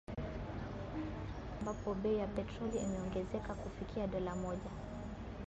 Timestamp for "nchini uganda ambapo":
0.11-1.93